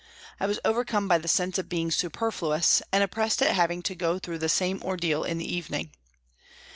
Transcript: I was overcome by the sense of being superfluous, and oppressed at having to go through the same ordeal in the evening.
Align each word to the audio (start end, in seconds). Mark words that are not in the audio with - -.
I 0.39 0.47
was 0.47 0.59
overcome 0.65 1.07
by 1.07 1.19
the 1.19 1.27
sense 1.27 1.59
of 1.59 1.69
being 1.69 1.91
superfluous, 1.91 2.81
and 2.91 3.03
oppressed 3.03 3.39
at 3.43 3.53
having 3.53 3.83
to 3.83 3.93
go 3.93 4.17
through 4.17 4.39
the 4.39 4.49
same 4.49 4.81
ordeal 4.81 5.23
in 5.23 5.37
the 5.37 5.45
evening. 5.55 5.91